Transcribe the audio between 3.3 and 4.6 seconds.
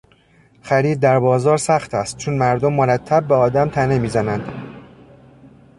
آدم تنه میزنند.